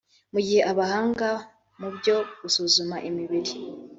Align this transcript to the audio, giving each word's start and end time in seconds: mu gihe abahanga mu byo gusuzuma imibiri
mu 0.33 0.39
gihe 0.45 0.61
abahanga 0.71 1.29
mu 1.79 1.87
byo 1.95 2.17
gusuzuma 2.41 2.95
imibiri 3.09 3.53